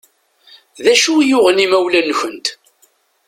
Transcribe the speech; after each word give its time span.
D 0.83 0.85
acu 0.93 1.13
i 1.19 1.25
yuɣen 1.29 1.63
imawlan-nkent? 1.65 2.47